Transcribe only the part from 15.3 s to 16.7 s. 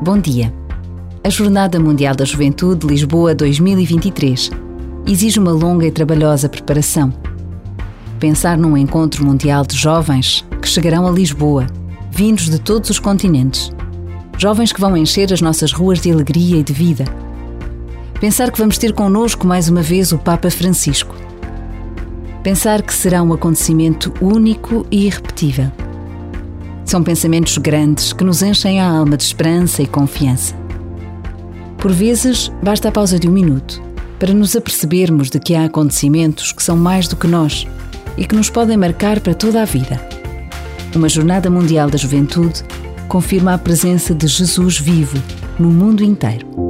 as nossas ruas de alegria e